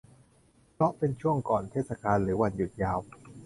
[0.73, 2.99] เพราะเป็นช่วงก่อนเทศกาลหรือวันหยุดยาว